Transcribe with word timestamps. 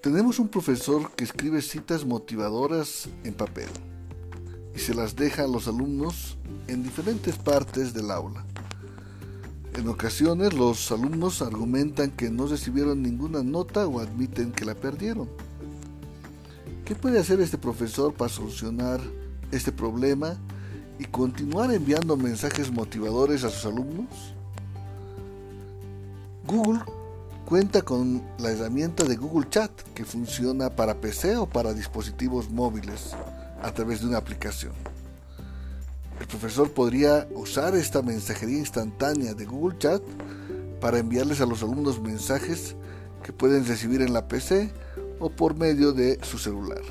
Tenemos 0.00 0.38
un 0.38 0.48
profesor 0.48 1.10
que 1.10 1.24
escribe 1.24 1.60
citas 1.60 2.06
motivadoras 2.06 3.10
en 3.22 3.34
papel 3.34 3.68
y 4.74 4.78
se 4.78 4.94
las 4.94 5.14
deja 5.14 5.44
a 5.44 5.46
los 5.46 5.68
alumnos 5.68 6.38
en 6.68 6.82
diferentes 6.82 7.36
partes 7.36 7.92
del 7.92 8.10
aula. 8.10 8.46
En 9.74 9.86
ocasiones 9.88 10.54
los 10.54 10.90
alumnos 10.90 11.42
argumentan 11.42 12.12
que 12.12 12.30
no 12.30 12.46
recibieron 12.46 13.02
ninguna 13.02 13.42
nota 13.42 13.86
o 13.86 14.00
admiten 14.00 14.52
que 14.52 14.64
la 14.64 14.74
perdieron. 14.74 15.28
¿Qué 16.86 16.94
puede 16.94 17.18
hacer 17.18 17.38
este 17.42 17.58
profesor 17.58 18.14
para 18.14 18.30
solucionar 18.30 19.02
este 19.52 19.70
problema 19.70 20.34
y 20.98 21.04
continuar 21.04 21.74
enviando 21.74 22.16
mensajes 22.16 22.72
motivadores 22.72 23.44
a 23.44 23.50
sus 23.50 23.66
alumnos? 23.66 24.34
Google 26.46 26.80
cuenta 27.50 27.82
con 27.82 28.22
la 28.38 28.52
herramienta 28.52 29.02
de 29.02 29.16
Google 29.16 29.48
Chat 29.50 29.72
que 29.92 30.04
funciona 30.04 30.70
para 30.70 31.00
PC 31.00 31.36
o 31.36 31.48
para 31.48 31.74
dispositivos 31.74 32.48
móviles 32.48 33.16
a 33.60 33.72
través 33.74 34.00
de 34.00 34.06
una 34.06 34.18
aplicación. 34.18 34.72
El 36.20 36.28
profesor 36.28 36.70
podría 36.70 37.26
usar 37.34 37.74
esta 37.74 38.02
mensajería 38.02 38.58
instantánea 38.58 39.34
de 39.34 39.46
Google 39.46 39.76
Chat 39.78 40.00
para 40.80 41.00
enviarles 41.00 41.40
a 41.40 41.46
los 41.46 41.64
alumnos 41.64 42.00
mensajes 42.00 42.76
que 43.24 43.32
pueden 43.32 43.66
recibir 43.66 44.00
en 44.00 44.12
la 44.12 44.28
PC 44.28 44.70
o 45.18 45.28
por 45.28 45.56
medio 45.56 45.92
de 45.92 46.20
su 46.22 46.38
celular. 46.38 46.82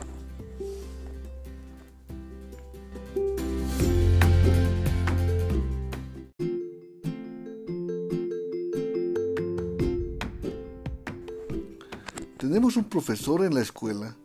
Profesor 12.90 13.46
en 13.46 13.54
la 13.54 13.62
escuela 13.62 14.16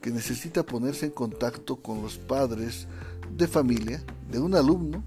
que 0.00 0.10
necesita 0.10 0.64
ponerse 0.64 1.06
en 1.06 1.12
contacto 1.12 1.76
con 1.76 2.02
los 2.02 2.18
padres 2.18 2.88
de 3.36 3.46
familia 3.46 4.02
de 4.30 4.38
un 4.38 4.54
alumno 4.54 5.02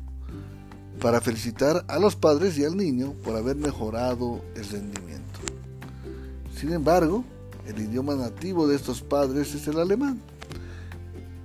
para 1.01 1.21
felicitar 1.21 1.85
a 1.87 1.99
los 1.99 2.15
padres 2.15 2.57
y 2.57 2.65
al 2.65 2.75
niño 2.75 3.13
por 3.23 3.35
haber 3.35 3.55
mejorado 3.55 4.41
el 4.55 4.67
rendimiento. 4.67 5.39
Sin 6.55 6.73
embargo, 6.73 7.23
el 7.67 7.79
idioma 7.79 8.15
nativo 8.15 8.67
de 8.67 8.75
estos 8.75 9.01
padres 9.01 9.53
es 9.53 9.67
el 9.67 9.79
alemán 9.79 10.19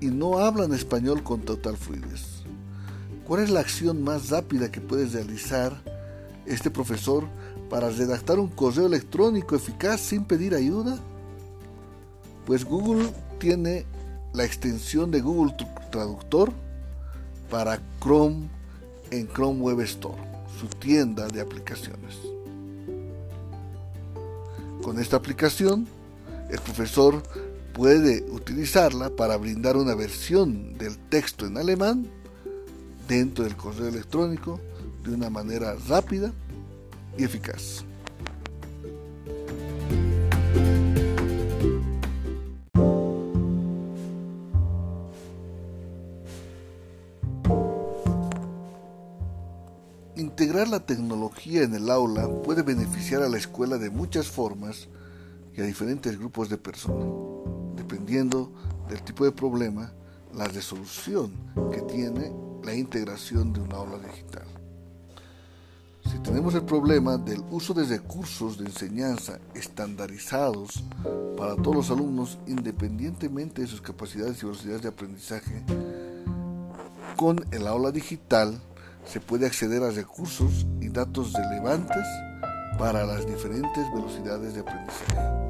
y 0.01 0.07
no 0.07 0.39
hablan 0.39 0.73
español 0.73 1.23
con 1.23 1.43
total 1.43 1.77
fluidez. 1.77 2.43
¿Cuál 3.27 3.43
es 3.43 3.51
la 3.51 3.61
acción 3.61 4.03
más 4.03 4.31
rápida 4.31 4.71
que 4.71 4.81
puede 4.81 5.07
realizar 5.07 5.83
este 6.47 6.71
profesor 6.71 7.25
para 7.69 7.91
redactar 7.91 8.39
un 8.39 8.49
correo 8.49 8.87
electrónico 8.87 9.55
eficaz 9.55 10.01
sin 10.01 10.25
pedir 10.25 10.55
ayuda? 10.55 10.99
Pues 12.47 12.65
Google 12.65 13.09
tiene 13.39 13.87
la 14.33 14.45
extensión 14.45 15.11
de 15.11 15.21
Google 15.21 15.55
Traductor 15.91 16.53
para 17.51 17.81
Chrome 18.01 18.49
en 19.11 19.27
Chrome 19.29 19.61
Web 19.61 19.81
Store, 19.81 20.21
su 20.59 20.67
tienda 20.67 21.29
de 21.29 21.41
aplicaciones. 21.41 22.19
Con 24.83 24.99
esta 24.99 25.17
aplicación, 25.17 25.87
el 26.51 26.59
profesor 26.59 27.23
puede 27.73 28.25
utilizarla 28.31 29.11
para 29.11 29.37
brindar 29.37 29.77
una 29.77 29.95
versión 29.95 30.77
del 30.77 30.99
texto 30.99 31.47
en 31.47 31.57
alemán 31.57 32.09
dentro 33.07 33.45
del 33.45 33.57
correo 33.57 33.89
electrónico 33.89 34.61
de 35.05 35.15
una 35.15 35.31
manera 35.31 35.77
rápida 35.89 36.33
y 37.17 37.25
eficaz. 37.25 37.85
En 51.59 51.75
el 51.75 51.91
aula 51.91 52.29
puede 52.43 52.63
beneficiar 52.63 53.23
a 53.23 53.29
la 53.29 53.37
escuela 53.37 53.79
de 53.79 53.91
muchas 53.91 54.29
formas 54.29 54.89
y 55.55 55.61
a 55.61 55.65
diferentes 55.65 56.19
grupos 56.19 56.49
de 56.49 56.57
personas, 56.57 57.07
dependiendo 57.77 58.53
del 58.89 59.03
tipo 59.03 59.25
de 59.25 59.33
problema, 59.33 59.93
la 60.35 60.47
resolución 60.47 61.33
que 61.71 61.83
tiene 61.83 62.33
la 62.63 62.75
integración 62.75 63.53
de 63.53 63.61
un 63.61 63.73
aula 63.73 63.99
digital. 63.99 64.47
Si 66.11 66.19
tenemos 66.19 66.55
el 66.55 66.65
problema 66.65 67.17
del 67.17 67.43
uso 67.51 67.75
de 67.75 67.85
recursos 67.85 68.59
de 68.59 68.67
enseñanza 68.67 69.39
estandarizados 69.55 70.85
para 71.37 71.55
todos 71.57 71.77
los 71.77 71.91
alumnos 71.91 72.39
independientemente 72.47 73.63
de 73.63 73.69
sus 73.69 73.81
capacidades 73.81 74.43
y 74.43 74.47
velocidades 74.47 74.83
de 74.83 74.89
aprendizaje, 74.89 75.65
con 77.17 77.45
el 77.53 77.67
aula 77.67 77.93
digital 77.93 78.61
se 79.05 79.21
puede 79.21 79.47
acceder 79.47 79.83
a 79.83 79.91
recursos 79.91 80.67
datos 80.93 81.33
relevantes 81.33 82.07
para 82.79 83.05
las 83.07 83.27
diferentes 83.27 83.91
velocidades 83.95 84.55
de 84.55 84.61
aprendizaje. 84.61 85.43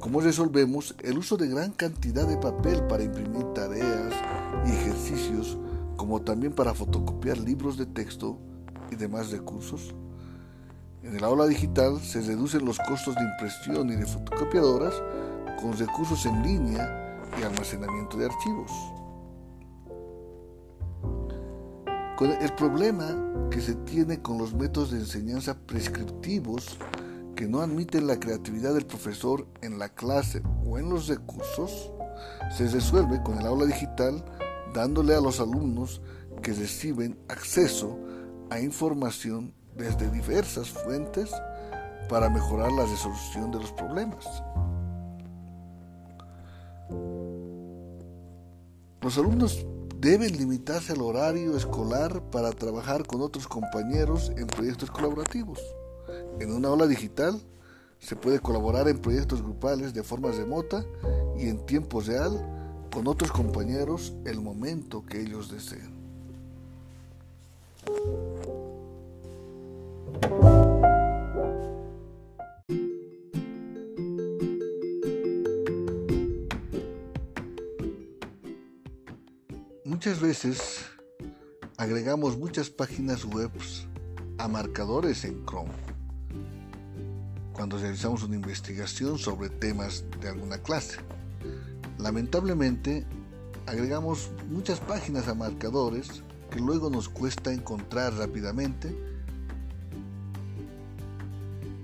¿Cómo 0.00 0.20
resolvemos 0.20 0.94
el 1.02 1.18
uso 1.18 1.36
de 1.36 1.48
gran 1.48 1.72
cantidad 1.72 2.26
de 2.26 2.36
papel 2.38 2.82
para 2.84 3.04
imprimir 3.04 3.44
tareas 3.54 4.12
y 4.66 4.70
ejercicios, 4.70 5.58
como 5.96 6.22
también 6.22 6.52
para 6.52 6.74
fotocopiar 6.74 7.38
libros 7.38 7.76
de 7.76 7.86
texto 7.86 8.38
y 8.90 8.96
demás 8.96 9.30
recursos? 9.30 9.94
En 11.02 11.16
el 11.16 11.22
aula 11.22 11.46
digital 11.46 12.00
se 12.00 12.22
reducen 12.22 12.64
los 12.64 12.78
costos 12.78 13.14
de 13.14 13.22
impresión 13.22 13.90
y 13.90 13.96
de 13.96 14.06
fotocopiadoras 14.06 14.94
con 15.60 15.76
recursos 15.76 16.26
en 16.26 16.42
línea 16.42 17.28
y 17.38 17.42
almacenamiento 17.42 18.16
de 18.16 18.26
archivos. 18.26 18.99
El 22.28 22.52
problema 22.54 23.48
que 23.50 23.62
se 23.62 23.74
tiene 23.74 24.20
con 24.20 24.36
los 24.36 24.52
métodos 24.52 24.90
de 24.90 24.98
enseñanza 24.98 25.56
prescriptivos 25.66 26.76
que 27.34 27.48
no 27.48 27.60
admiten 27.60 28.06
la 28.06 28.20
creatividad 28.20 28.74
del 28.74 28.84
profesor 28.84 29.46
en 29.62 29.78
la 29.78 29.88
clase 29.88 30.42
o 30.66 30.78
en 30.78 30.90
los 30.90 31.08
recursos, 31.08 31.90
se 32.54 32.68
resuelve 32.68 33.22
con 33.22 33.38
el 33.38 33.46
aula 33.46 33.64
digital 33.64 34.22
dándole 34.74 35.14
a 35.14 35.20
los 35.22 35.40
alumnos 35.40 36.02
que 36.42 36.52
reciben 36.52 37.18
acceso 37.28 37.98
a 38.50 38.60
información 38.60 39.54
desde 39.74 40.10
diversas 40.10 40.68
fuentes 40.68 41.30
para 42.10 42.28
mejorar 42.28 42.70
la 42.72 42.84
resolución 42.84 43.50
de 43.50 43.60
los 43.60 43.72
problemas. 43.72 44.26
Los 49.00 49.16
alumnos 49.16 49.66
deben 50.00 50.34
limitarse 50.38 50.94
al 50.94 51.02
horario 51.02 51.58
escolar 51.58 52.22
para 52.30 52.52
trabajar 52.52 53.06
con 53.06 53.20
otros 53.20 53.46
compañeros 53.46 54.32
en 54.34 54.46
proyectos 54.46 54.90
colaborativos. 54.90 55.60
En 56.38 56.52
una 56.52 56.68
aula 56.68 56.86
digital 56.86 57.38
se 57.98 58.16
puede 58.16 58.40
colaborar 58.40 58.88
en 58.88 58.98
proyectos 58.98 59.42
grupales 59.42 59.92
de 59.92 60.02
forma 60.02 60.30
remota 60.30 60.86
y 61.36 61.48
en 61.48 61.66
tiempo 61.66 62.00
real 62.00 62.32
con 62.90 63.06
otros 63.08 63.30
compañeros 63.30 64.14
el 64.24 64.40
momento 64.40 65.04
que 65.04 65.20
ellos 65.20 65.50
deseen. 65.50 66.00
Muchas 79.90 80.20
veces 80.20 80.84
agregamos 81.76 82.38
muchas 82.38 82.70
páginas 82.70 83.24
web 83.24 83.50
a 84.38 84.46
marcadores 84.46 85.24
en 85.24 85.44
Chrome 85.44 85.72
cuando 87.52 87.76
realizamos 87.76 88.22
una 88.22 88.36
investigación 88.36 89.18
sobre 89.18 89.48
temas 89.50 90.04
de 90.20 90.28
alguna 90.28 90.58
clase. 90.58 90.98
Lamentablemente, 91.98 93.04
agregamos 93.66 94.30
muchas 94.48 94.78
páginas 94.78 95.26
a 95.26 95.34
marcadores 95.34 96.22
que 96.52 96.60
luego 96.60 96.88
nos 96.88 97.08
cuesta 97.08 97.52
encontrar 97.52 98.14
rápidamente. 98.14 98.96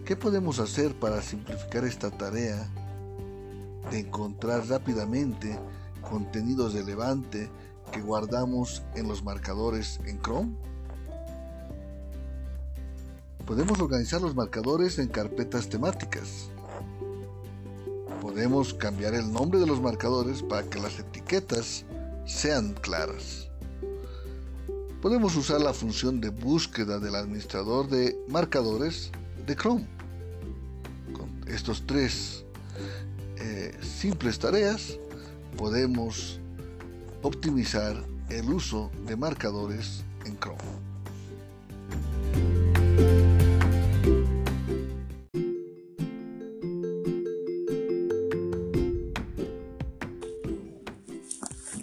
¿Qué 0.04 0.14
podemos 0.14 0.60
hacer 0.60 0.94
para 0.94 1.20
simplificar 1.22 1.84
esta 1.84 2.12
tarea 2.12 2.70
de 3.90 3.98
encontrar 3.98 4.64
rápidamente 4.68 5.58
contenido 6.08 6.68
relevante 6.68 7.50
guardamos 8.00 8.82
en 8.94 9.08
los 9.08 9.22
marcadores 9.22 10.00
en 10.06 10.20
Chrome? 10.20 10.54
Podemos 13.46 13.78
organizar 13.78 14.20
los 14.20 14.34
marcadores 14.34 14.98
en 14.98 15.08
carpetas 15.08 15.68
temáticas. 15.68 16.50
Podemos 18.20 18.74
cambiar 18.74 19.14
el 19.14 19.32
nombre 19.32 19.60
de 19.60 19.66
los 19.66 19.80
marcadores 19.80 20.42
para 20.42 20.68
que 20.68 20.80
las 20.80 20.98
etiquetas 20.98 21.84
sean 22.24 22.74
claras. 22.74 23.48
Podemos 25.00 25.36
usar 25.36 25.60
la 25.60 25.72
función 25.72 26.20
de 26.20 26.30
búsqueda 26.30 26.98
del 26.98 27.14
administrador 27.14 27.88
de 27.88 28.18
marcadores 28.28 29.12
de 29.46 29.54
Chrome. 29.54 29.86
estos 31.46 31.84
tres 31.86 32.44
eh, 33.38 33.72
simples 33.80 34.40
tareas, 34.40 34.98
podemos 35.56 36.40
optimizar 37.26 37.96
el 38.28 38.48
uso 38.52 38.90
de 39.06 39.16
marcadores 39.16 40.04
en 40.24 40.36
Chrome. 40.38 40.62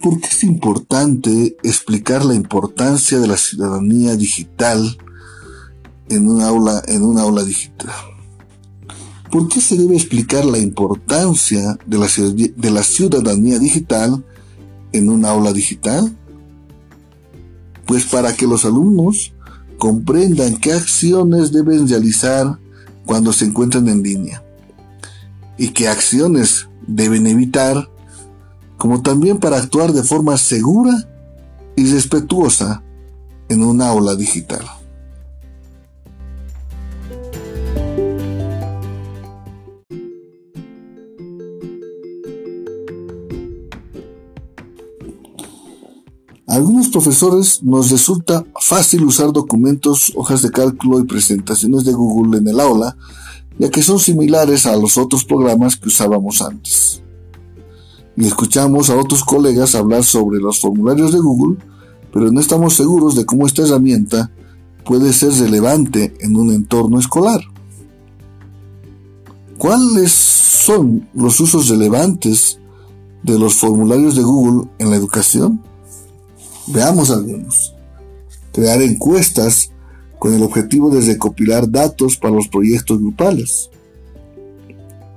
¿Por 0.01 0.19
qué 0.19 0.27
es 0.27 0.43
importante 0.43 1.57
explicar 1.63 2.25
la 2.25 2.35
importancia 2.35 3.19
de 3.19 3.27
la 3.27 3.37
ciudadanía 3.37 4.15
digital 4.15 4.97
en 6.09 6.29
un 6.29 6.41
aula, 6.41 6.81
en 6.87 7.03
un 7.03 7.17
aula 7.19 7.43
digital? 7.43 7.91
¿Por 9.31 9.49
qué 9.49 9.59
se 9.59 9.77
debe 9.77 9.95
explicar 9.95 10.45
la 10.45 10.57
importancia 10.57 11.77
de 11.85 11.97
la, 11.97 12.07
de 12.07 12.71
la 12.71 12.83
ciudadanía 12.83 13.59
digital 13.59 14.23
en 14.93 15.09
un 15.09 15.25
aula 15.25 15.51
digital? 15.51 16.15
Pues 17.85 18.05
para 18.05 18.35
que 18.35 18.47
los 18.47 18.63
alumnos 18.63 19.33
comprendan 19.77 20.55
qué 20.57 20.71
acciones 20.71 21.51
deben 21.51 21.87
realizar 21.87 22.57
cuando 23.05 23.33
se 23.33 23.45
encuentran 23.45 23.89
en 23.89 24.01
línea 24.01 24.43
y 25.57 25.69
qué 25.69 25.87
acciones 25.87 26.67
deben 26.87 27.27
evitar, 27.27 27.89
como 28.77 29.01
también 29.01 29.39
para 29.39 29.57
actuar 29.57 29.91
de 29.93 30.03
forma 30.03 30.37
segura 30.37 31.07
y 31.75 31.85
respetuosa 31.91 32.81
en 33.49 33.63
un 33.63 33.81
aula 33.81 34.15
digital. 34.15 34.65
A 46.53 46.57
algunos 46.57 46.89
profesores 46.89 47.63
nos 47.63 47.89
resulta 47.89 48.45
fácil 48.61 49.05
usar 49.05 49.33
documentos, 49.33 50.13
hojas 50.15 50.43
de 50.43 50.51
cálculo 50.51 50.99
y 50.99 51.05
presentaciones 51.05 51.83
de 51.83 51.93
Google 51.93 52.37
en 52.37 52.47
el 52.47 52.59
aula, 52.59 52.95
ya 53.57 53.71
que 53.71 53.81
son 53.81 53.97
similares 53.97 54.67
a 54.67 54.75
los 54.75 54.99
otros 54.99 55.25
programas 55.25 55.77
que 55.77 55.87
usábamos 55.87 56.43
antes. 56.43 57.01
Y 58.15 58.27
escuchamos 58.27 58.91
a 58.91 58.97
otros 58.97 59.23
colegas 59.23 59.73
hablar 59.73 60.03
sobre 60.03 60.39
los 60.39 60.59
formularios 60.59 61.11
de 61.11 61.17
Google, 61.17 61.57
pero 62.13 62.31
no 62.31 62.39
estamos 62.39 62.75
seguros 62.75 63.15
de 63.15 63.25
cómo 63.25 63.47
esta 63.47 63.63
herramienta 63.63 64.29
puede 64.85 65.11
ser 65.11 65.31
relevante 65.31 66.13
en 66.19 66.35
un 66.35 66.51
entorno 66.51 66.99
escolar. 66.99 67.41
¿Cuáles 69.57 70.11
son 70.11 71.09
los 71.15 71.39
usos 71.39 71.67
relevantes 71.67 72.59
de 73.23 73.39
los 73.39 73.55
formularios 73.55 74.15
de 74.15 74.21
Google 74.21 74.69
en 74.77 74.91
la 74.91 74.97
educación? 74.97 75.72
Veamos 76.67 77.11
algunos. 77.11 77.75
Crear 78.51 78.81
encuestas 78.81 79.71
con 80.19 80.33
el 80.33 80.43
objetivo 80.43 80.89
de 80.89 81.01
recopilar 81.01 81.69
datos 81.69 82.17
para 82.17 82.35
los 82.35 82.47
proyectos 82.47 82.99
grupales. 82.99 83.69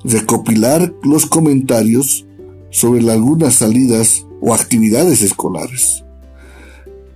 Recopilar 0.04 0.92
los 1.02 1.26
comentarios 1.26 2.26
sobre 2.70 3.10
algunas 3.10 3.54
salidas 3.54 4.26
o 4.40 4.54
actividades 4.54 5.22
escolares. 5.22 6.04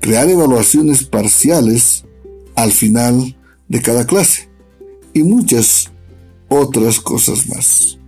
Crear 0.01 0.29
evaluaciones 0.29 1.05
parciales 1.05 2.05
al 2.55 2.73
final 2.73 3.37
de 3.69 3.83
cada 3.83 4.07
clase. 4.07 4.49
Y 5.13 5.23
muchas 5.23 5.91
otras 6.49 7.01
cosas 7.01 7.47
más. 7.49 8.00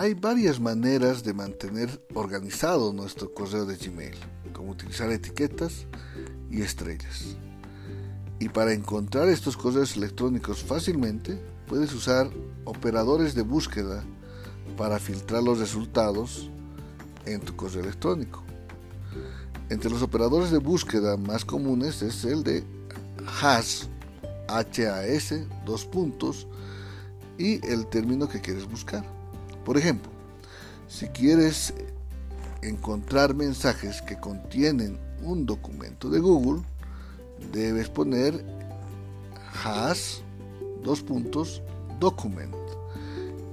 Hay 0.00 0.14
varias 0.14 0.60
maneras 0.60 1.24
de 1.24 1.34
mantener 1.34 2.00
organizado 2.14 2.92
nuestro 2.92 3.34
correo 3.34 3.66
de 3.66 3.76
Gmail, 3.76 4.14
como 4.52 4.70
utilizar 4.70 5.10
etiquetas 5.10 5.88
y 6.48 6.62
estrellas. 6.62 7.36
Y 8.38 8.48
para 8.48 8.74
encontrar 8.74 9.28
estos 9.28 9.56
correos 9.56 9.96
electrónicos 9.96 10.62
fácilmente, 10.62 11.42
puedes 11.66 11.92
usar 11.92 12.30
operadores 12.64 13.34
de 13.34 13.42
búsqueda 13.42 14.04
para 14.76 15.00
filtrar 15.00 15.42
los 15.42 15.58
resultados 15.58 16.48
en 17.26 17.40
tu 17.40 17.56
correo 17.56 17.82
electrónico. 17.82 18.44
Entre 19.68 19.90
los 19.90 20.02
operadores 20.02 20.52
de 20.52 20.58
búsqueda 20.58 21.16
más 21.16 21.44
comunes 21.44 22.02
es 22.02 22.24
el 22.24 22.44
de 22.44 22.62
hash, 23.42 23.86
H-A-S, 24.46 25.44
dos 25.66 25.84
puntos, 25.84 26.46
y 27.36 27.66
el 27.66 27.88
término 27.88 28.28
que 28.28 28.40
quieres 28.40 28.70
buscar. 28.70 29.17
Por 29.68 29.76
ejemplo, 29.76 30.10
si 30.88 31.08
quieres 31.08 31.74
encontrar 32.62 33.34
mensajes 33.34 34.00
que 34.00 34.18
contienen 34.18 34.98
un 35.22 35.44
documento 35.44 36.08
de 36.08 36.20
Google, 36.20 36.62
debes 37.52 37.90
poner 37.90 38.42
hash 39.62 40.20
dos 40.82 41.02
puntos 41.02 41.60
document 42.00 42.54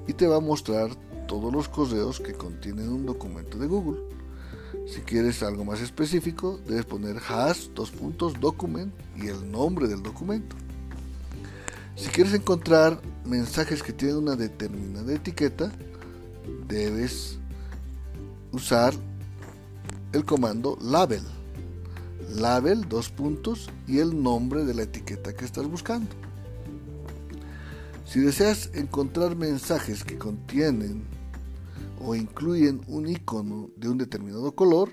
y 0.08 0.14
te 0.14 0.26
va 0.26 0.38
a 0.38 0.40
mostrar 0.40 0.92
todos 1.28 1.52
los 1.52 1.68
correos 1.68 2.22
que 2.22 2.32
contienen 2.32 2.88
un 2.88 3.06
documento 3.06 3.58
de 3.58 3.68
Google. 3.68 4.00
Si 4.88 5.02
quieres 5.02 5.44
algo 5.44 5.66
más 5.66 5.82
específico, 5.82 6.62
debes 6.66 6.86
poner 6.86 7.18
hash 7.28 7.68
dos 7.76 7.92
puntos 7.92 8.40
document 8.40 8.94
y 9.18 9.28
el 9.28 9.52
nombre 9.52 9.90
del 9.90 10.02
documento. 10.02 10.56
Si 11.98 12.08
quieres 12.08 12.34
encontrar 12.34 13.02
mensajes 13.26 13.84
que 13.84 13.92
tienen 13.92 14.16
una 14.16 14.38
determinada 14.38 15.14
etiqueta, 15.14 15.74
debes 16.68 17.38
usar 18.51 18.94
el 20.13 20.25
comando 20.25 20.77
label. 20.81 21.21
Label, 22.36 22.88
dos 22.88 23.09
puntos 23.09 23.69
y 23.88 24.00
el 24.00 24.21
nombre 24.21 24.65
de 24.65 24.74
la 24.74 24.83
etiqueta 24.83 25.33
que 25.33 25.45
estás 25.45 25.68
buscando. 25.68 26.09
Si 28.06 28.19
deseas 28.19 28.69
encontrar 28.74 29.36
mensajes 29.36 30.03
que 30.03 30.18
contienen 30.18 31.03
o 31.99 32.16
incluyen 32.16 32.81
un 32.87 33.07
icono 33.07 33.69
de 33.75 33.90
un 33.90 33.97
determinado 33.97 34.54
color, 34.54 34.90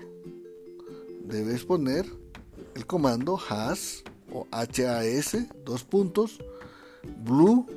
debes 1.25 1.63
poner 1.63 2.05
el 2.75 2.85
comando 2.85 3.39
has 3.49 4.03
o 4.31 4.47
HAS, 4.51 5.37
dos 5.63 5.83
puntos, 5.83 6.39
blue, 7.23 7.67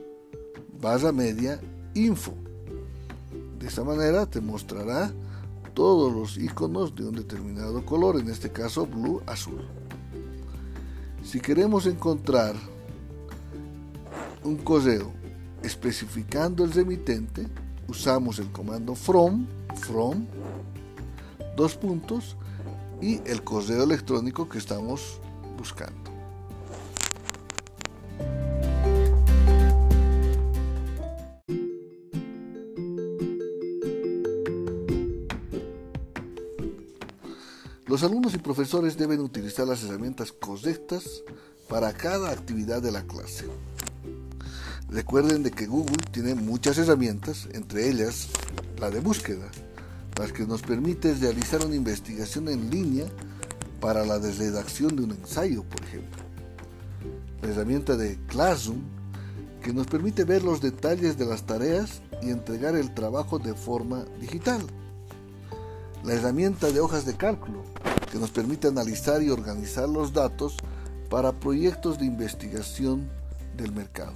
barra 0.81 1.13
media, 1.13 1.61
info. 1.95 2.46
De 3.67 3.71
esta 3.71 3.83
manera 3.83 4.27
te 4.27 4.41
mostrará 4.41 5.13
todos 5.75 6.13
los 6.13 6.39
iconos 6.39 6.95
de 6.95 7.05
un 7.05 7.17
determinado 7.17 7.85
color, 7.85 8.17
en 8.21 8.31
este 8.31 8.53
caso 8.53 8.87
blue 8.87 9.21
azul. 9.27 9.67
Si 11.25 11.41
queremos 11.41 11.85
encontrar 11.87 12.55
un 14.45 14.57
correo 14.59 15.11
especificando 15.65 16.63
el 16.63 16.71
remitente, 16.71 17.49
usamos 17.89 18.39
el 18.39 18.53
comando 18.53 18.95
from, 18.95 19.49
from, 19.81 20.27
dos 21.57 21.75
puntos 21.75 22.37
y 23.03 23.21
el 23.29 23.43
correo 23.43 23.83
electrónico 23.83 24.49
que 24.49 24.59
estamos 24.59 25.21
buscando. 25.59 26.06
Alumnos 38.07 38.35
y 38.35 38.39
profesores 38.39 38.97
deben 38.97 39.21
utilizar 39.21 39.67
las 39.67 39.83
herramientas 39.83 40.33
correctas 40.33 41.23
para 41.69 41.93
cada 41.93 42.31
actividad 42.31 42.81
de 42.81 42.93
la 42.93 43.03
clase. 43.03 43.45
Recuerden 44.89 45.43
de 45.43 45.51
que 45.51 45.67
Google 45.67 45.97
tiene 46.13 46.37
muchas 46.37 46.79
herramientas, 46.79 47.49
entre 47.53 47.89
ellas 47.89 48.29
la 48.79 48.91
de 48.91 49.01
búsqueda, 49.01 49.51
las 50.19 50.33
que 50.33 50.47
nos 50.47 50.63
permite 50.63 51.15
realizar 51.15 51.67
una 51.67 51.75
investigación 51.75 52.49
en 52.49 52.71
línea 52.71 53.07
para 53.81 54.07
la 54.07 54.19
redacción 54.19 54.95
de 54.95 55.03
un 55.03 55.11
ensayo, 55.11 55.65
por 55.65 55.83
ejemplo. 55.83 56.23
La 57.43 57.49
herramienta 57.49 57.97
de 57.97 58.19
Classroom, 58.29 58.83
que 59.63 59.73
nos 59.73 59.89
permite 59.89 60.23
ver 60.23 60.45
los 60.45 60.61
detalles 60.61 61.19
de 61.19 61.27
las 61.27 61.43
tareas 61.43 62.01
y 62.23 62.31
entregar 62.31 62.77
el 62.77 62.95
trabajo 62.95 63.41
de 63.41 63.55
forma 63.55 64.05
digital. 64.21 64.61
La 66.05 66.15
herramienta 66.15 66.71
de 66.71 66.79
hojas 66.79 67.05
de 67.05 67.17
cálculo, 67.17 67.65
que 68.11 68.19
nos 68.19 68.31
permite 68.31 68.69
analizar 68.69 69.23
y 69.23 69.31
organizar 69.31 69.89
los 69.89 70.13
datos 70.13 70.57
para 71.11 71.33
proyectos 71.33 71.99
de 71.99 72.07
investigación 72.07 73.09
del 73.57 73.73
mercado. 73.73 74.15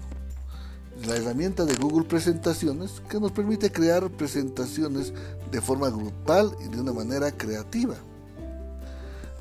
La 1.07 1.17
herramienta 1.17 1.65
de 1.65 1.75
Google 1.77 2.07
Presentaciones 2.07 3.01
que 3.09 3.19
nos 3.19 3.33
permite 3.33 3.73
crear 3.73 4.11
presentaciones 4.11 5.13
de 5.51 5.61
forma 5.61 5.89
grupal 5.89 6.55
y 6.65 6.69
de 6.69 6.81
una 6.81 6.93
manera 6.93 7.31
creativa. 7.33 7.97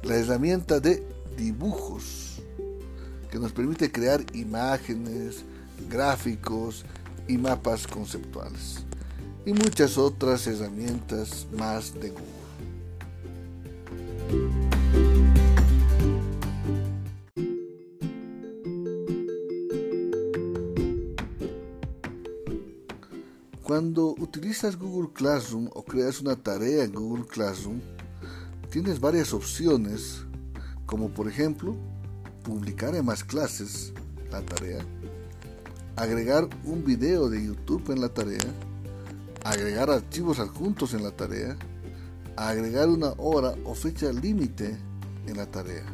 la 0.03 0.15
herramienta 0.15 0.79
de 0.79 1.06
dibujos, 1.36 2.41
que 3.29 3.38
nos 3.38 3.51
permite 3.51 3.91
crear 3.91 4.24
imágenes, 4.34 5.44
gráficos 5.89 6.86
y 7.27 7.38
mapas 7.38 7.86
conceptuales, 7.86 8.86
y 9.46 9.51
muchas 9.51 9.98
otras 9.98 10.48
herramientas 10.48 11.48
más 11.51 11.94
de 11.94 12.12
Google. 12.12 12.38
Cuando 23.79 24.13
utilizas 24.19 24.77
Google 24.77 25.13
Classroom 25.13 25.69
o 25.74 25.86
creas 25.86 26.19
una 26.19 26.36
tarea 26.36 26.83
en 26.83 26.91
Google 26.91 27.25
Classroom, 27.25 27.79
tienes 28.69 29.00
varias 29.00 29.33
opciones, 29.33 30.25
como 30.86 31.07
por 31.12 31.29
ejemplo, 31.29 31.77
publicar 32.43 32.93
en 32.93 33.05
más 33.05 33.24
clases 33.24 33.93
la 34.31 34.41
tarea, 34.41 34.86
agregar 35.95 36.50
un 36.65 36.83
video 36.83 37.29
de 37.29 37.45
YouTube 37.45 37.89
en 37.91 38.01
la 38.01 38.09
tarea, 38.09 38.43
agregar 39.45 39.89
archivos 39.89 40.39
adjuntos 40.39 40.93
en 40.93 41.01
la 41.01 41.12
tarea, 41.12 41.55
agregar 42.36 42.89
una 42.89 43.13
hora 43.15 43.55
o 43.63 43.75
fecha 43.75 44.12
límite 44.12 44.77
en 45.25 45.38
la 45.38 45.45
tarea. 45.45 45.86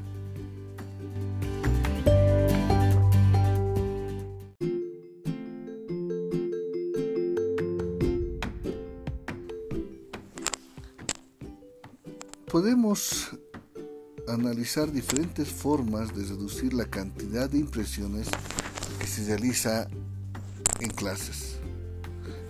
Podemos 12.65 13.29
analizar 14.27 14.91
diferentes 14.91 15.47
formas 15.47 16.15
de 16.15 16.23
reducir 16.23 16.73
la 16.73 16.85
cantidad 16.85 17.47
de 17.47 17.59
impresiones 17.59 18.27
que 18.97 19.05
se 19.05 19.23
realiza 19.23 19.87
en 20.79 20.89
clases. 20.89 21.59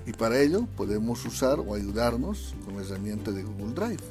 Y 0.06 0.14
para 0.14 0.40
ello 0.40 0.70
podemos 0.78 1.26
usar 1.26 1.60
o 1.60 1.76
ayudarnos 1.76 2.56
con 2.64 2.78
la 2.78 2.84
herramienta 2.84 3.32
de 3.32 3.44
Google 3.44 3.74
Drive. 3.74 4.04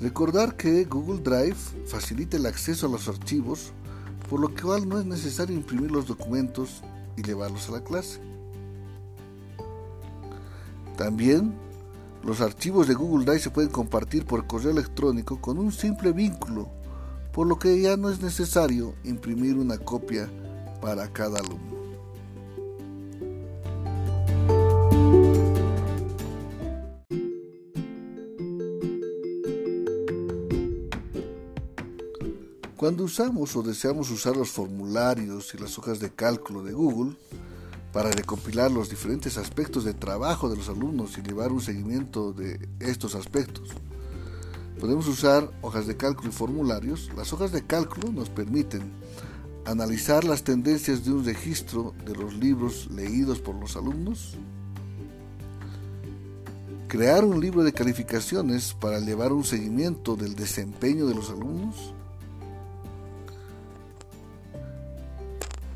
Recordar 0.00 0.56
que 0.56 0.84
Google 0.84 1.20
Drive 1.20 1.58
facilita 1.84 2.38
el 2.38 2.46
acceso 2.46 2.86
a 2.86 2.90
los 2.90 3.08
archivos, 3.08 3.72
por 4.30 4.40
lo 4.40 4.54
cual 4.54 4.88
no 4.88 4.98
es 4.98 5.04
necesario 5.04 5.54
imprimir 5.54 5.90
los 5.90 6.06
documentos 6.06 6.80
y 7.14 7.22
llevarlos 7.22 7.68
a 7.68 7.72
la 7.72 7.84
clase. 7.84 8.20
También 10.96 11.52
los 12.22 12.40
archivos 12.40 12.86
de 12.86 12.94
Google 12.94 13.24
Drive 13.24 13.40
se 13.40 13.50
pueden 13.50 13.70
compartir 13.70 14.24
por 14.24 14.46
correo 14.46 14.70
electrónico 14.70 15.40
con 15.40 15.58
un 15.58 15.72
simple 15.72 16.12
vínculo, 16.12 16.68
por 17.32 17.46
lo 17.46 17.58
que 17.58 17.80
ya 17.80 17.96
no 17.96 18.10
es 18.10 18.20
necesario 18.20 18.94
imprimir 19.04 19.56
una 19.56 19.78
copia 19.78 20.28
para 20.80 21.10
cada 21.12 21.38
alumno. 21.38 21.80
Cuando 32.80 33.04
usamos 33.04 33.54
o 33.56 33.62
deseamos 33.62 34.10
usar 34.10 34.34
los 34.36 34.48
formularios 34.50 35.54
y 35.54 35.58
las 35.58 35.78
hojas 35.78 36.00
de 36.00 36.10
cálculo 36.10 36.62
de 36.62 36.72
Google, 36.72 37.14
para 37.92 38.10
recopilar 38.10 38.70
los 38.70 38.88
diferentes 38.88 39.36
aspectos 39.36 39.84
de 39.84 39.94
trabajo 39.94 40.48
de 40.48 40.56
los 40.56 40.68
alumnos 40.68 41.18
y 41.18 41.22
llevar 41.22 41.52
un 41.52 41.60
seguimiento 41.60 42.32
de 42.32 42.68
estos 42.78 43.14
aspectos. 43.14 43.70
Podemos 44.78 45.08
usar 45.08 45.50
hojas 45.60 45.86
de 45.86 45.96
cálculo 45.96 46.30
y 46.30 46.32
formularios. 46.32 47.10
Las 47.16 47.32
hojas 47.32 47.52
de 47.52 47.66
cálculo 47.66 48.12
nos 48.12 48.30
permiten 48.30 48.92
analizar 49.66 50.24
las 50.24 50.42
tendencias 50.42 51.04
de 51.04 51.12
un 51.12 51.24
registro 51.24 51.94
de 52.06 52.14
los 52.14 52.34
libros 52.34 52.88
leídos 52.90 53.40
por 53.40 53.56
los 53.56 53.76
alumnos, 53.76 54.36
crear 56.88 57.24
un 57.24 57.40
libro 57.40 57.62
de 57.62 57.72
calificaciones 57.72 58.72
para 58.72 59.00
llevar 59.00 59.32
un 59.32 59.44
seguimiento 59.44 60.16
del 60.16 60.34
desempeño 60.34 61.06
de 61.06 61.14
los 61.14 61.30
alumnos 61.30 61.92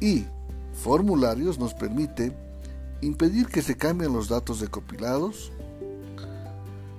y 0.00 0.24
formularios 0.84 1.58
nos 1.58 1.72
permite 1.72 2.36
impedir 3.00 3.46
que 3.46 3.62
se 3.62 3.74
cambien 3.74 4.12
los 4.12 4.28
datos 4.28 4.60
recopilados, 4.60 5.50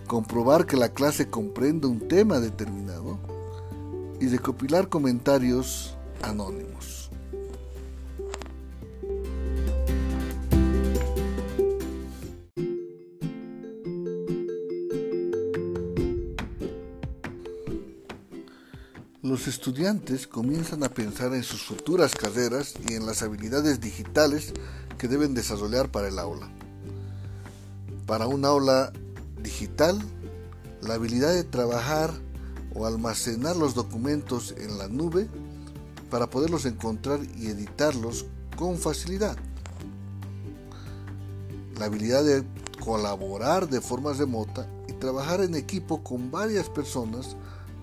comprobar 0.07 0.65
que 0.65 0.75
la 0.75 0.89
clase 0.89 1.29
comprende 1.29 1.85
un 1.85 2.07
tema 2.07 2.39
determinado 2.39 3.19
y 4.19 4.27
recopilar 4.27 4.89
comentarios 4.89 5.95
anónimos. 6.23 7.11
Estudiantes 19.47 20.25
comienzan 20.25 20.83
a 20.83 20.89
pensar 20.89 21.35
en 21.35 21.43
sus 21.43 21.61
futuras 21.61 22.15
carreras 22.15 22.73
y 22.89 22.93
en 22.93 23.05
las 23.05 23.21
habilidades 23.21 23.79
digitales 23.79 24.53
que 24.97 25.07
deben 25.07 25.35
desarrollar 25.35 25.91
para 25.91 26.07
el 26.07 26.17
aula. 26.17 26.49
Para 28.07 28.25
un 28.25 28.43
aula 28.43 28.91
digital, 29.43 30.01
la 30.81 30.95
habilidad 30.95 31.31
de 31.31 31.43
trabajar 31.43 32.11
o 32.73 32.87
almacenar 32.87 33.55
los 33.55 33.75
documentos 33.75 34.55
en 34.57 34.79
la 34.79 34.87
nube 34.87 35.27
para 36.09 36.27
poderlos 36.27 36.65
encontrar 36.65 37.19
y 37.37 37.45
editarlos 37.45 38.25
con 38.57 38.79
facilidad. 38.79 39.37
La 41.77 41.85
habilidad 41.85 42.23
de 42.23 42.43
colaborar 42.83 43.69
de 43.69 43.79
forma 43.79 44.11
remota 44.13 44.67
y 44.87 44.93
trabajar 44.93 45.41
en 45.41 45.53
equipo 45.53 46.03
con 46.03 46.31
varias 46.31 46.67
personas 46.67 47.35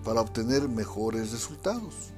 para 0.03 0.21
obtener 0.21 0.67
mejores 0.67 1.31
resultados. 1.31 2.11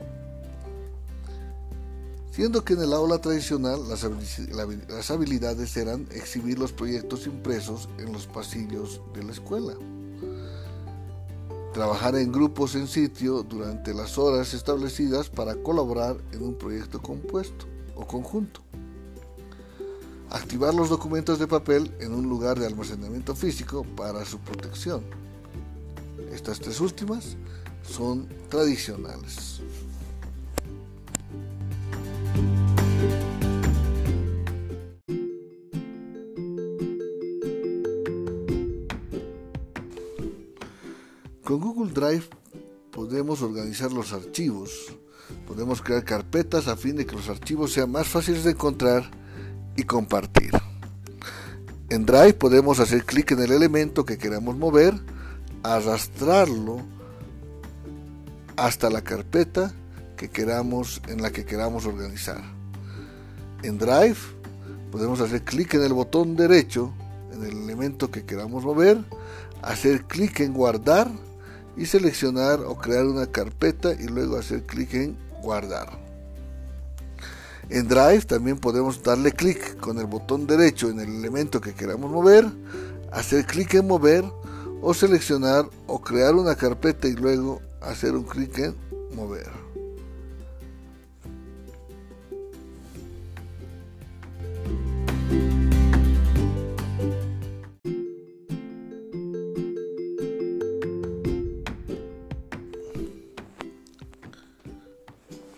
Siendo 2.32 2.66
que 2.66 2.74
en 2.74 2.82
el 2.82 2.92
aula 2.92 3.20
tradicional 3.20 3.88
las 3.88 5.10
habilidades 5.12 5.78
eran 5.78 6.06
exhibir 6.12 6.60
los 6.60 6.74
proyectos 6.74 7.28
impresos 7.28 7.88
en 7.98 8.12
los 8.12 8.28
pasillos 8.28 9.00
de 9.14 9.24
la 9.24 9.32
escuela, 9.32 9.74
trabajar 11.74 12.16
en 12.18 12.34
grupos 12.34 12.76
en 12.76 12.88
sitio 12.88 13.44
durante 13.44 13.94
las 13.94 14.18
horas 14.18 14.54
establecidas 14.54 15.30
para 15.30 15.56
colaborar 15.56 16.18
en 16.34 16.42
un 16.42 16.56
proyecto 16.56 17.02
compuesto 17.02 17.68
o 17.96 18.06
conjunto, 18.06 18.60
activar 20.30 20.74
los 20.74 20.90
documentos 20.90 21.40
de 21.40 21.48
papel 21.48 21.90
en 22.02 22.14
un 22.14 22.28
lugar 22.28 22.60
de 22.60 22.66
almacenamiento 22.66 23.34
físico 23.34 23.86
para 23.96 24.26
su 24.26 24.40
protección. 24.40 25.04
Estas 26.34 26.60
tres 26.60 26.82
últimas 26.82 27.38
son 27.88 28.28
tradicionales. 28.50 29.62
Con 41.44 41.60
Google 41.60 41.94
Drive 41.94 42.26
podemos 42.92 43.42
organizar 43.42 43.94
los 43.94 44.14
archivos, 44.14 44.96
podemos 45.48 45.82
crear 45.82 46.04
carpetas 46.04 46.68
a 46.68 46.76
fin 46.76 46.96
de 46.96 47.06
que 47.06 47.16
los 47.16 47.30
archivos 47.30 47.72
sean 47.72 47.92
más 47.92 48.08
fáciles 48.08 48.44
de 48.44 48.52
encontrar 48.52 49.12
y 49.76 49.84
compartir. 49.84 50.52
En 51.90 52.06
Drive 52.06 52.34
podemos 52.34 52.80
hacer 52.80 53.06
clic 53.06 53.32
en 53.32 53.44
el 53.44 53.52
elemento 53.52 54.06
que 54.06 54.18
queramos 54.18 54.58
mover, 54.58 54.96
arrastrarlo 55.62 56.95
hasta 58.58 58.90
la 58.90 59.02
carpeta 59.02 59.74
que 60.18 60.30
queramos 60.30 61.02
en 61.08 61.22
la 61.22 61.32
que 61.32 61.46
queramos 61.46 61.86
organizar. 61.86 62.42
En 63.64 63.78
Drive 63.78 64.18
podemos 64.92 65.20
hacer 65.22 65.44
clic 65.44 65.74
en 65.74 65.84
el 65.84 65.94
botón 65.94 66.36
derecho 66.36 66.94
en 67.34 67.44
el 67.44 67.64
elemento 67.64 68.10
que 68.10 68.26
queramos 68.26 68.64
mover, 68.64 68.98
hacer 69.62 70.04
clic 70.06 70.40
en 70.40 70.54
guardar 70.54 71.10
y 71.78 71.86
seleccionar 71.86 72.62
o 72.62 72.78
crear 72.78 73.06
una 73.06 73.28
carpeta 73.28 73.94
y 73.94 74.08
luego 74.08 74.38
hacer 74.38 74.64
clic 74.64 74.94
en 74.94 75.18
guardar. 75.42 75.90
En 77.70 77.88
Drive 77.88 78.22
también 78.22 78.58
podemos 78.58 79.02
darle 79.02 79.32
clic 79.32 79.78
con 79.78 79.98
el 80.00 80.06
botón 80.06 80.48
derecho 80.48 80.90
en 80.90 81.00
el 81.00 81.10
elemento 81.10 81.60
que 81.60 81.74
queramos 81.74 82.12
mover, 82.12 82.46
hacer 83.12 83.46
clic 83.46 83.74
en 83.74 83.88
mover 83.88 84.24
o 84.82 84.94
seleccionar 84.94 85.66
o 85.88 86.00
crear 86.00 86.36
una 86.36 86.56
carpeta 86.56 87.08
y 87.08 87.14
luego 87.14 87.62
hacer 87.86 88.16
un 88.16 88.24
clic 88.24 88.58
en 88.58 88.76
mover. 89.16 89.52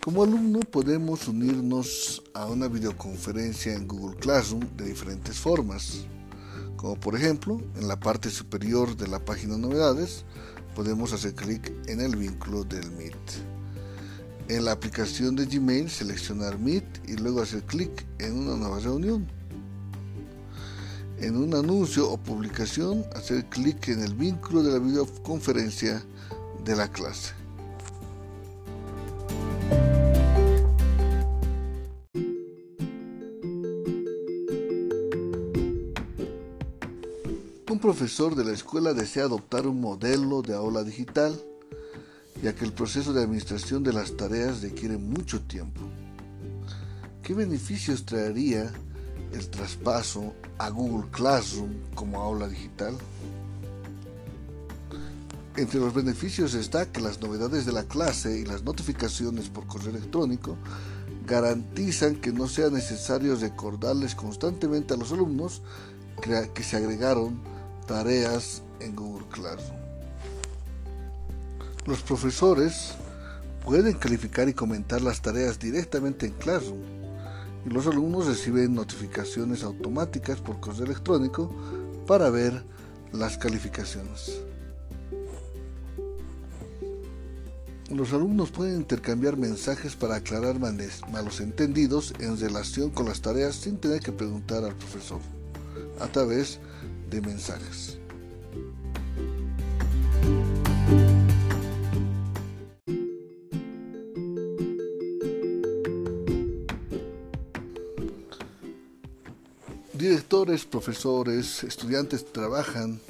Como 0.04 0.22
alumno 0.22 0.60
podemos 0.60 1.28
unirnos 1.28 2.22
a 2.32 2.46
una 2.46 2.66
videoconferencia 2.66 3.74
en 3.74 3.86
Google 3.86 4.16
Classroom 4.16 4.64
de 4.74 4.86
diferentes 4.86 5.38
formas, 5.38 6.06
como 6.76 6.98
por 6.98 7.14
ejemplo 7.14 7.60
en 7.76 7.88
la 7.88 8.00
parte 8.00 8.30
superior 8.30 8.96
de 8.96 9.06
la 9.06 9.22
página 9.22 9.58
Novedades 9.58 10.24
podemos 10.78 11.12
hacer 11.12 11.34
clic 11.34 11.72
en 11.88 12.00
el 12.00 12.14
vínculo 12.14 12.62
del 12.62 12.88
Meet. 12.92 13.16
En 14.46 14.64
la 14.64 14.70
aplicación 14.70 15.34
de 15.34 15.44
Gmail 15.44 15.90
seleccionar 15.90 16.56
Meet 16.56 16.84
y 17.08 17.16
luego 17.16 17.42
hacer 17.42 17.64
clic 17.64 18.06
en 18.20 18.38
una 18.38 18.54
nueva 18.54 18.78
reunión. 18.78 19.26
En 21.18 21.36
un 21.36 21.52
anuncio 21.56 22.08
o 22.08 22.16
publicación 22.16 23.04
hacer 23.16 23.44
clic 23.46 23.88
en 23.88 24.04
el 24.04 24.14
vínculo 24.14 24.62
de 24.62 24.70
la 24.70 24.78
videoconferencia 24.78 26.00
de 26.64 26.76
la 26.76 26.86
clase. 26.86 27.32
Profesor 37.88 38.34
de 38.34 38.44
la 38.44 38.52
escuela 38.52 38.92
desea 38.92 39.24
adoptar 39.24 39.66
un 39.66 39.80
modelo 39.80 40.42
de 40.42 40.54
aula 40.54 40.84
digital, 40.84 41.34
ya 42.42 42.54
que 42.54 42.66
el 42.66 42.74
proceso 42.74 43.14
de 43.14 43.22
administración 43.22 43.82
de 43.82 43.94
las 43.94 44.14
tareas 44.14 44.60
requiere 44.60 44.98
mucho 44.98 45.40
tiempo. 45.40 45.80
¿Qué 47.22 47.32
beneficios 47.32 48.04
traería 48.04 48.70
el 49.32 49.48
traspaso 49.48 50.34
a 50.58 50.68
Google 50.68 51.08
Classroom 51.10 51.70
como 51.94 52.20
aula 52.20 52.46
digital? 52.46 52.94
Entre 55.56 55.80
los 55.80 55.94
beneficios 55.94 56.52
está 56.52 56.92
que 56.92 57.00
las 57.00 57.22
novedades 57.22 57.64
de 57.64 57.72
la 57.72 57.84
clase 57.84 58.38
y 58.38 58.44
las 58.44 58.64
notificaciones 58.64 59.48
por 59.48 59.66
correo 59.66 59.96
electrónico 59.96 60.58
garantizan 61.26 62.16
que 62.16 62.32
no 62.32 62.48
sea 62.48 62.68
necesario 62.68 63.34
recordarles 63.36 64.14
constantemente 64.14 64.92
a 64.92 64.98
los 64.98 65.10
alumnos 65.10 65.62
que 66.20 66.62
se 66.62 66.76
agregaron 66.76 67.56
tareas 67.88 68.62
en 68.80 68.94
Google 68.94 69.26
Classroom. 69.30 69.80
Los 71.86 72.02
profesores 72.02 72.92
pueden 73.64 73.94
calificar 73.94 74.46
y 74.48 74.52
comentar 74.52 75.00
las 75.00 75.22
tareas 75.22 75.58
directamente 75.58 76.26
en 76.26 76.34
Classroom 76.34 76.82
y 77.66 77.70
los 77.70 77.86
alumnos 77.86 78.26
reciben 78.26 78.74
notificaciones 78.74 79.64
automáticas 79.64 80.38
por 80.38 80.60
correo 80.60 80.84
electrónico 80.84 81.50
para 82.06 82.28
ver 82.28 82.62
las 83.12 83.38
calificaciones. 83.38 84.42
Los 87.90 88.12
alumnos 88.12 88.50
pueden 88.50 88.76
intercambiar 88.76 89.38
mensajes 89.38 89.96
para 89.96 90.16
aclarar 90.16 90.58
malos 90.58 91.40
entendidos 91.40 92.12
en 92.18 92.38
relación 92.38 92.90
con 92.90 93.06
las 93.06 93.22
tareas 93.22 93.54
sin 93.54 93.78
tener 93.78 94.00
que 94.00 94.12
preguntar 94.12 94.62
al 94.62 94.74
profesor 94.74 95.20
a 96.00 96.08
través 96.08 96.58
de 97.10 97.20
mensajes. 97.20 97.98
Directores, 109.92 110.64
profesores, 110.64 111.64
estudiantes 111.64 112.24
trabajan 112.32 113.00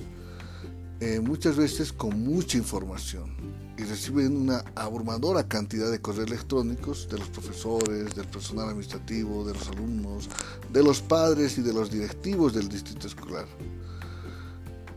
eh, 1.00 1.20
muchas 1.20 1.56
veces 1.56 1.92
con 1.92 2.18
mucha 2.18 2.56
información 2.56 3.37
y 3.78 3.84
reciben 3.84 4.36
una 4.36 4.64
abrumadora 4.74 5.46
cantidad 5.46 5.88
de 5.88 6.00
correos 6.00 6.26
electrónicos 6.26 7.08
de 7.08 7.18
los 7.18 7.28
profesores, 7.28 8.12
del 8.14 8.26
personal 8.26 8.70
administrativo, 8.70 9.46
de 9.46 9.54
los 9.54 9.68
alumnos, 9.68 10.28
de 10.72 10.82
los 10.82 11.00
padres 11.00 11.56
y 11.58 11.62
de 11.62 11.72
los 11.72 11.88
directivos 11.88 12.52
del 12.52 12.68
distrito 12.68 13.06
escolar. 13.06 13.46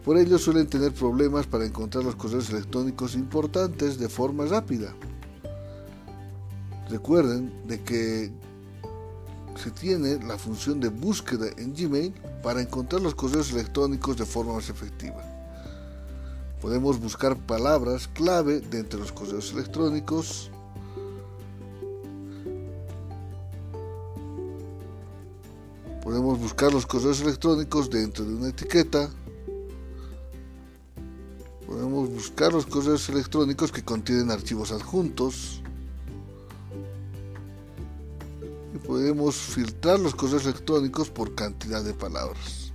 Por 0.03 0.17
ello 0.17 0.39
suelen 0.39 0.67
tener 0.67 0.93
problemas 0.93 1.45
para 1.45 1.63
encontrar 1.63 2.03
los 2.03 2.15
correos 2.15 2.49
electrónicos 2.49 3.13
importantes 3.13 3.99
de 3.99 4.09
forma 4.09 4.45
rápida. 4.45 4.95
Recuerden 6.89 7.53
de 7.67 7.79
que 7.81 8.31
se 9.61 9.69
tiene 9.69 10.17
la 10.25 10.39
función 10.39 10.79
de 10.79 10.89
búsqueda 10.89 11.47
en 11.57 11.75
Gmail 11.75 12.13
para 12.41 12.61
encontrar 12.61 13.03
los 13.03 13.13
correos 13.13 13.51
electrónicos 13.51 14.17
de 14.17 14.25
forma 14.25 14.53
más 14.53 14.69
efectiva. 14.69 15.30
Podemos 16.61 16.99
buscar 16.99 17.35
palabras 17.37 18.07
clave 18.07 18.61
dentro 18.61 18.99
de 18.99 19.05
los 19.05 19.11
correos 19.11 19.51
electrónicos. 19.51 20.51
Podemos 26.03 26.39
buscar 26.39 26.71
los 26.71 26.85
correos 26.85 27.21
electrónicos 27.21 27.89
dentro 27.89 28.25
de 28.25 28.35
una 28.35 28.49
etiqueta 28.49 29.09
Podemos 31.71 32.09
buscar 32.09 32.51
los 32.51 32.65
correos 32.65 33.07
electrónicos 33.07 33.71
que 33.71 33.81
contienen 33.81 34.29
archivos 34.29 34.73
adjuntos. 34.73 35.61
Y 38.75 38.77
podemos 38.79 39.37
filtrar 39.37 39.97
los 39.97 40.13
correos 40.13 40.43
electrónicos 40.43 41.09
por 41.09 41.33
cantidad 41.33 41.81
de 41.81 41.93
palabras. 41.93 42.70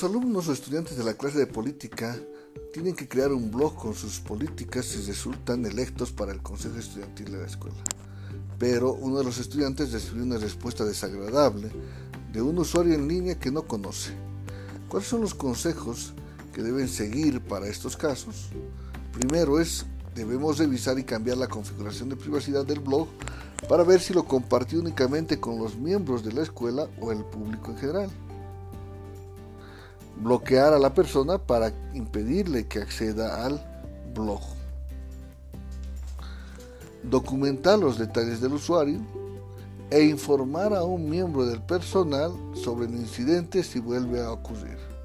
Los 0.00 0.08
alumnos 0.08 0.46
o 0.46 0.52
estudiantes 0.52 0.96
de 0.96 1.02
la 1.02 1.14
clase 1.14 1.40
de 1.40 1.48
política 1.48 2.16
tienen 2.72 2.94
que 2.94 3.08
crear 3.08 3.32
un 3.32 3.50
blog 3.50 3.74
con 3.74 3.94
sus 3.94 4.20
políticas 4.20 4.84
si 4.84 5.04
resultan 5.04 5.66
electos 5.66 6.12
para 6.12 6.30
el 6.30 6.40
consejo 6.40 6.76
estudiantil 6.78 7.32
de 7.32 7.38
la 7.38 7.46
escuela. 7.46 7.74
Pero 8.60 8.92
uno 8.92 9.18
de 9.18 9.24
los 9.24 9.38
estudiantes 9.38 9.90
recibió 9.90 10.22
una 10.22 10.38
respuesta 10.38 10.84
desagradable 10.84 11.72
de 12.32 12.40
un 12.40 12.60
usuario 12.60 12.94
en 12.94 13.08
línea 13.08 13.40
que 13.40 13.50
no 13.50 13.62
conoce. 13.62 14.12
¿Cuáles 14.88 15.08
son 15.08 15.20
los 15.20 15.34
consejos 15.34 16.14
que 16.52 16.62
deben 16.62 16.86
seguir 16.86 17.40
para 17.40 17.66
estos 17.66 17.96
casos? 17.96 18.50
Primero 19.12 19.58
es, 19.58 19.84
debemos 20.14 20.58
revisar 20.58 20.96
y 21.00 21.02
cambiar 21.02 21.38
la 21.38 21.48
configuración 21.48 22.08
de 22.08 22.14
privacidad 22.14 22.64
del 22.64 22.78
blog 22.78 23.08
para 23.68 23.82
ver 23.82 24.00
si 24.00 24.14
lo 24.14 24.22
compartió 24.22 24.78
únicamente 24.78 25.40
con 25.40 25.58
los 25.58 25.74
miembros 25.74 26.22
de 26.22 26.34
la 26.34 26.42
escuela 26.42 26.86
o 27.00 27.10
el 27.10 27.24
público 27.24 27.72
en 27.72 27.78
general 27.78 28.27
bloquear 30.20 30.72
a 30.72 30.78
la 30.78 30.92
persona 30.94 31.38
para 31.38 31.72
impedirle 31.94 32.66
que 32.66 32.80
acceda 32.80 33.44
al 33.44 33.60
blog. 34.14 34.40
Documentar 37.02 37.78
los 37.78 37.98
detalles 37.98 38.40
del 38.40 38.54
usuario 38.54 39.00
e 39.90 40.02
informar 40.02 40.74
a 40.74 40.82
un 40.82 41.08
miembro 41.08 41.46
del 41.46 41.62
personal 41.62 42.32
sobre 42.54 42.86
el 42.86 42.94
incidente 42.94 43.62
si 43.62 43.80
vuelve 43.80 44.22
a 44.22 44.32
ocurrir. 44.32 44.97